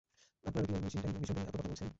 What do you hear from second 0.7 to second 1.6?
অই মিশনটা নিয়ে কী এত